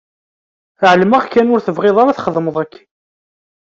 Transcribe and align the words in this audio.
Ԑelmeɣ 0.89 1.23
kan 1.27 1.51
ur 1.53 1.61
tebɣiḍ 1.65 1.97
ara 2.01 2.15
txedmeḍ 2.17 2.55
akken. 2.63 2.87